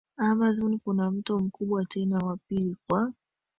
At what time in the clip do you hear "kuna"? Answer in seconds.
0.79-1.11